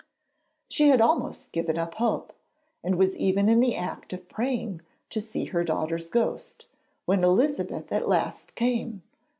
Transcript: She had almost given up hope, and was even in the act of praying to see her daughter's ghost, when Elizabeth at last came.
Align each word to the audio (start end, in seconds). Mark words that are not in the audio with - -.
She 0.67 0.89
had 0.89 0.99
almost 0.99 1.51
given 1.51 1.77
up 1.77 1.93
hope, 1.93 2.33
and 2.83 2.95
was 2.95 3.15
even 3.17 3.47
in 3.47 3.59
the 3.59 3.75
act 3.75 4.13
of 4.13 4.27
praying 4.27 4.81
to 5.11 5.21
see 5.21 5.45
her 5.45 5.63
daughter's 5.63 6.09
ghost, 6.09 6.65
when 7.05 7.23
Elizabeth 7.23 7.91
at 7.91 8.07
last 8.09 8.55
came. 8.55 9.03